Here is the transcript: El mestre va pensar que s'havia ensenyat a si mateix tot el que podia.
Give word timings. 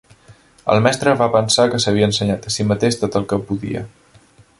El 0.75 0.79
mestre 0.85 1.11
va 1.19 1.27
pensar 1.35 1.65
que 1.73 1.81
s'havia 1.83 2.07
ensenyat 2.11 2.47
a 2.51 2.57
si 2.57 2.65
mateix 2.71 2.97
tot 3.03 3.19
el 3.21 3.29
que 3.35 3.39
podia. 3.51 3.85